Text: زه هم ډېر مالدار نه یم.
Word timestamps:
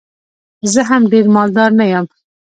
زه 0.71 0.81
هم 0.89 1.01
ډېر 1.11 1.25
مالدار 1.35 1.71
نه 1.79 1.85
یم. 1.91 2.05